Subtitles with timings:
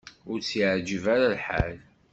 [0.29, 1.77] Ur tt-yeɛjib ara lḥal.